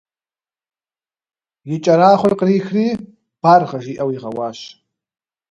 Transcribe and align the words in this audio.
И 1.75 1.77
кӏэрахъуэр 1.83 2.33
кърихри 2.39 2.85
«баргъэ» 3.41 3.79
жиӏэу 3.83 4.09
игъэуащ. 4.15 4.59